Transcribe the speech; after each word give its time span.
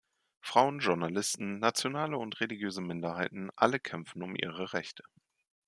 Frauen, 0.39 0.79
Journalisten, 0.79 1.59
nationale 1.59 2.17
und 2.17 2.39
religiöse 2.41 2.81
Minderheiten 2.81 3.51
alle 3.55 3.79
kämpfen 3.79 4.23
um 4.23 4.35
ihre 4.35 4.73
Rechte. 4.73 5.03